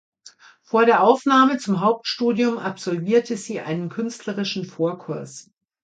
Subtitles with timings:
[0.63, 5.51] Vor der Aufnahme zum Hauptstudium absolvierte sie einen künstlerischen Vorkurs.